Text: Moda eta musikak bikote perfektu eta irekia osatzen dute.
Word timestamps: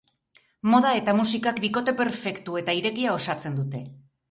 Moda 0.73 0.93
eta 1.01 1.15
musikak 1.17 1.61
bikote 1.67 1.95
perfektu 2.01 2.59
eta 2.65 2.77
irekia 2.81 3.15
osatzen 3.21 3.63
dute. 3.63 3.87